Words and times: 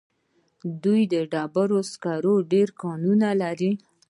دوی 0.83 1.01
د 1.13 1.15
ډبرو 1.31 1.79
سکرو 1.91 2.35
ډېر 2.51 2.67
کانونه 2.81 3.29
لري. 3.41 3.71